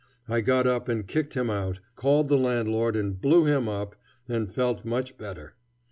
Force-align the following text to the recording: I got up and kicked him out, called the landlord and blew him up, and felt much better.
I 0.27 0.41
got 0.41 0.65
up 0.65 0.89
and 0.89 1.05
kicked 1.07 1.35
him 1.35 1.51
out, 1.51 1.79
called 1.95 2.27
the 2.27 2.35
landlord 2.35 2.95
and 2.95 3.21
blew 3.21 3.45
him 3.45 3.69
up, 3.69 3.95
and 4.27 4.51
felt 4.51 4.83
much 4.83 5.15
better. 5.15 5.53